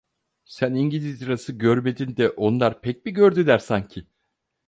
[0.45, 4.05] Sen İngiliz lirası görmedin de onlar pek mi gördüler sanki?